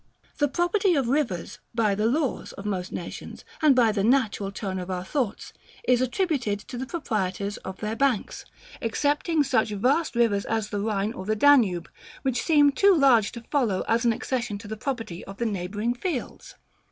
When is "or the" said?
11.13-11.35